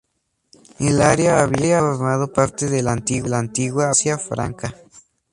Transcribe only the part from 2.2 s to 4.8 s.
parte de la antigua Austrasia franca.